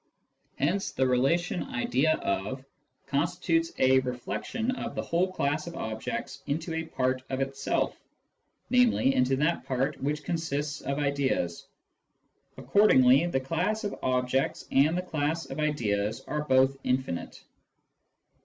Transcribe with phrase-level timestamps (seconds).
[0.57, 2.65] Hence the relation" idea of"
[3.05, 7.95] constitutes a reflexion of the whole class of objects into a part of itself,
[8.71, 11.67] namely, into that part which consists of ideas.
[12.57, 17.43] Accordingly, the class of objects and the class of ideas are both infinite.